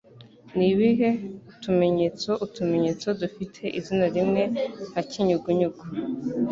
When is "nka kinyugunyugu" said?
4.89-5.83